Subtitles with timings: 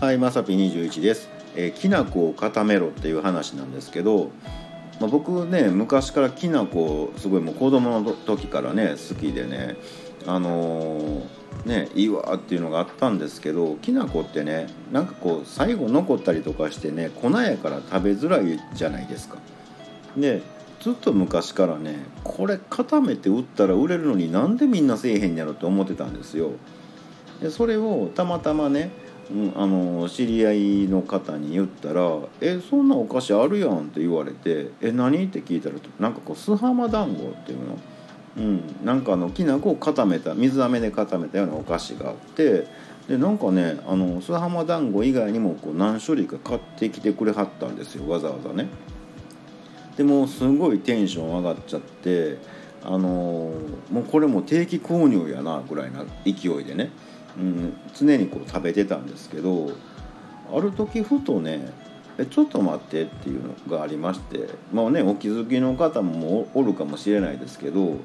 [0.00, 4.30] はいまさぴ21です、えーきな粉を固めろっていう話なんですけど、
[5.00, 9.76] まあ、僕ね昔からきな粉すごいもう子供の時からね好きでね
[10.24, 11.26] あのー
[11.66, 19.38] ねいいわっていうのがあったんですけどきな粉ってねなんかこう最後残ったりとかしてね粉やから食べづらいじゃないですか。
[20.16, 20.42] で
[20.78, 26.52] ずっと昔からねこれ固めて売ったら売れるのになんでみんなせえへんやろって思ってたんですよ。
[27.40, 28.90] でそれをたまたまね、
[29.56, 37.78] あの知り合いの方に言ったら「えそんなお菓子あるやん」って言われて「え何?」って聞いたらなんかこうスハマ団子っていうの。
[38.36, 42.68] うん、なんかあのきな粉を固めた水飴で固めたようなお菓子があって
[43.08, 48.68] でなんかねあのスハマ団子以外にもこう何種類か買ってきてくれはったんですよわざわざね。
[49.96, 52.38] でもすごいテンション上がっちゃって
[52.84, 53.50] あの
[53.90, 56.90] もうこれも定期購入やなぐらいな勢いでね、
[57.36, 59.70] うん、常にこう食べてたんですけど
[60.52, 61.70] ある時ふとね
[62.18, 67.98] えちょっと待ってっていうのがありましてまあねお気づきの方もおるかもしれないですけど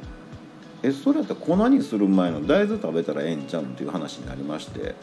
[0.83, 3.65] えそれやったら粉にする前の大豆食べたらええんちゃうん？
[3.65, 4.93] っていう話になりまして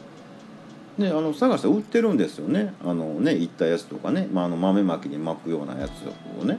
[0.99, 2.75] であの探したら売ってるんですよね。
[2.85, 5.93] あのねいったやつとかね、まあ、あの豆まきに巻くようなやつ
[6.41, 6.59] をね、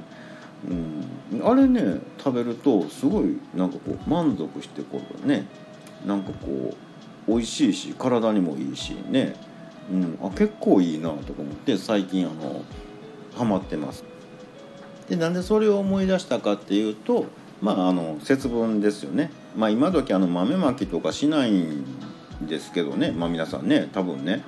[1.31, 5.45] うん、あれね食べるとすごいなんかこう満足してこうね。
[6.07, 6.75] なんかこう
[7.27, 9.35] 美味しいし体にもいいしね、
[9.91, 12.63] うん、あ結構いいなとか思って最近あの
[13.35, 14.03] ハマってます。
[15.09, 17.25] でなんでそれを思い出したかっていうと
[17.61, 19.31] まああの節分ですよね。
[19.55, 21.85] まあ今時あの豆まきとかしないん
[22.41, 24.43] ですけどねまあ皆さんね多分ね、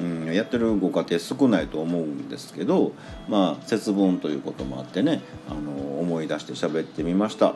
[0.00, 2.92] うん、やってるご家庭少ないと思うんですけど
[3.28, 7.54] まあ節分ということもあってねあの思い出して喋ってみました。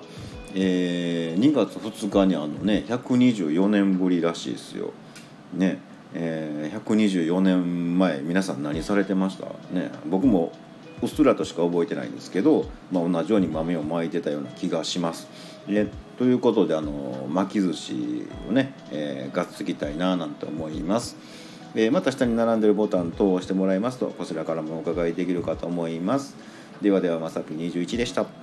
[0.54, 4.92] えー、2月2日にあのね124年ぶりらしいですよ。
[5.54, 5.78] ね
[6.14, 9.46] えー、124年前皆さん何されてました？
[9.72, 10.52] ね僕も
[11.00, 15.28] うっすらとしか覚えてないんですけど、まあ、同じように豆をまいてたような気がします。
[15.68, 15.86] え
[16.18, 21.16] ということであの巻き寿司をね、えー、がっつきたいななんて思います。
[21.74, 26.36] えまた下に並んでるボタン等を押してもらいますとこちらからもお伺いできるかと思います。
[26.82, 28.41] ではではまさぴ21でした。